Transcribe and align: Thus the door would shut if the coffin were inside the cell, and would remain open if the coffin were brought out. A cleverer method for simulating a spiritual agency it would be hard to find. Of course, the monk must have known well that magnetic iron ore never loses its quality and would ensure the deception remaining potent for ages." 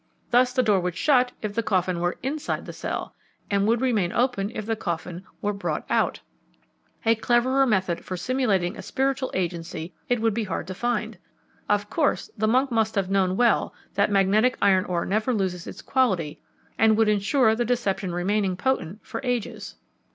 Thus 0.31 0.51
the 0.51 0.63
door 0.63 0.79
would 0.79 0.97
shut 0.97 1.31
if 1.43 1.53
the 1.53 1.61
coffin 1.61 1.99
were 1.99 2.17
inside 2.23 2.65
the 2.65 2.73
cell, 2.73 3.13
and 3.51 3.67
would 3.67 3.81
remain 3.81 4.11
open 4.11 4.51
if 4.55 4.65
the 4.65 4.75
coffin 4.75 5.23
were 5.43 5.53
brought 5.53 5.85
out. 5.91 6.21
A 7.05 7.13
cleverer 7.13 7.67
method 7.67 8.03
for 8.03 8.17
simulating 8.17 8.75
a 8.75 8.81
spiritual 8.81 9.29
agency 9.35 9.93
it 10.09 10.19
would 10.19 10.33
be 10.33 10.45
hard 10.45 10.65
to 10.65 10.73
find. 10.73 11.19
Of 11.69 11.87
course, 11.91 12.31
the 12.35 12.47
monk 12.47 12.71
must 12.71 12.95
have 12.95 13.11
known 13.11 13.37
well 13.37 13.75
that 13.93 14.09
magnetic 14.09 14.57
iron 14.59 14.85
ore 14.85 15.05
never 15.05 15.35
loses 15.35 15.67
its 15.67 15.83
quality 15.83 16.41
and 16.79 16.97
would 16.97 17.07
ensure 17.07 17.53
the 17.53 17.63
deception 17.63 18.11
remaining 18.11 18.57
potent 18.57 19.05
for 19.05 19.21
ages." 19.23 19.75